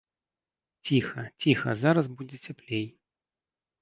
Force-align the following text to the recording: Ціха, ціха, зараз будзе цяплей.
Ціха, 0.87 1.21
ціха, 1.45 1.75
зараз 1.85 2.05
будзе 2.17 2.37
цяплей. 2.51 2.85